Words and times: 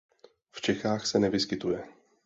V 0.51 0.61
Čechách 0.61 1.05
se 1.07 1.19
nevyskytuje. 1.19 1.83